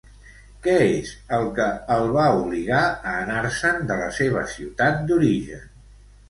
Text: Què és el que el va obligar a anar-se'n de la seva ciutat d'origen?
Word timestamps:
Què 0.67 0.73
és 0.85 1.09
el 1.37 1.43
que 1.59 1.67
el 1.95 2.09
va 2.15 2.23
obligar 2.37 2.79
a 3.11 3.13
anar-se'n 3.27 3.79
de 3.93 3.99
la 4.01 4.09
seva 4.17 4.43
ciutat 4.55 4.99
d'origen? 5.13 5.71